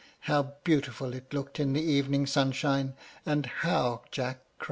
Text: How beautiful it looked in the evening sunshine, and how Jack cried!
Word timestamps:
How 0.21 0.53
beautiful 0.63 1.13
it 1.13 1.31
looked 1.31 1.59
in 1.59 1.73
the 1.73 1.79
evening 1.83 2.25
sunshine, 2.25 2.95
and 3.23 3.45
how 3.45 4.01
Jack 4.09 4.37
cried! 4.37 4.59